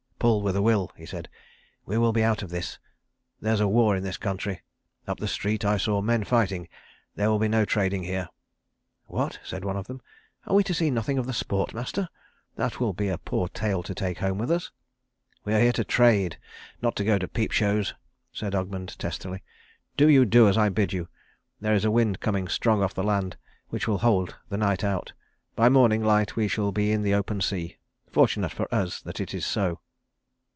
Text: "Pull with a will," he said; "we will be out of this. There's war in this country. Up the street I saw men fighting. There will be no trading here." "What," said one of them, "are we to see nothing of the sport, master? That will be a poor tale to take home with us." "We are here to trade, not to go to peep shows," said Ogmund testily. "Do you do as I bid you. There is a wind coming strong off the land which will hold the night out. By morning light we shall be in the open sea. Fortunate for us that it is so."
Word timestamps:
"Pull 0.21 0.43
with 0.43 0.55
a 0.55 0.61
will," 0.61 0.91
he 0.95 1.07
said; 1.07 1.29
"we 1.83 1.97
will 1.97 2.13
be 2.13 2.21
out 2.23 2.43
of 2.43 2.51
this. 2.51 2.77
There's 3.39 3.59
war 3.63 3.95
in 3.95 4.03
this 4.03 4.17
country. 4.17 4.61
Up 5.07 5.17
the 5.19 5.27
street 5.27 5.65
I 5.65 5.77
saw 5.77 5.99
men 6.03 6.25
fighting. 6.25 6.69
There 7.15 7.27
will 7.31 7.39
be 7.39 7.47
no 7.47 7.65
trading 7.65 8.03
here." 8.03 8.29
"What," 9.05 9.39
said 9.43 9.65
one 9.65 9.77
of 9.77 9.87
them, 9.87 9.99
"are 10.45 10.53
we 10.53 10.63
to 10.65 10.75
see 10.75 10.91
nothing 10.91 11.17
of 11.17 11.25
the 11.25 11.33
sport, 11.33 11.73
master? 11.73 12.07
That 12.55 12.79
will 12.79 12.93
be 12.93 13.07
a 13.07 13.17
poor 13.17 13.47
tale 13.47 13.81
to 13.81 13.95
take 13.95 14.19
home 14.19 14.37
with 14.37 14.51
us." 14.51 14.69
"We 15.43 15.55
are 15.55 15.59
here 15.59 15.71
to 15.73 15.83
trade, 15.83 16.37
not 16.83 16.95
to 16.97 17.03
go 17.03 17.17
to 17.17 17.27
peep 17.27 17.51
shows," 17.51 17.95
said 18.31 18.53
Ogmund 18.53 18.95
testily. 18.99 19.41
"Do 19.97 20.07
you 20.07 20.25
do 20.25 20.47
as 20.47 20.55
I 20.55 20.69
bid 20.69 20.93
you. 20.93 21.07
There 21.59 21.73
is 21.73 21.83
a 21.83 21.89
wind 21.89 22.19
coming 22.19 22.47
strong 22.47 22.83
off 22.83 22.93
the 22.93 23.01
land 23.03 23.37
which 23.69 23.87
will 23.87 23.97
hold 23.97 24.35
the 24.49 24.57
night 24.57 24.83
out. 24.83 25.13
By 25.55 25.67
morning 25.69 26.03
light 26.03 26.35
we 26.35 26.47
shall 26.47 26.71
be 26.71 26.91
in 26.91 27.01
the 27.01 27.15
open 27.15 27.41
sea. 27.41 27.77
Fortunate 28.07 28.51
for 28.51 28.71
us 28.71 29.01
that 29.01 29.19
it 29.19 29.33
is 29.33 29.47
so." 29.47 29.79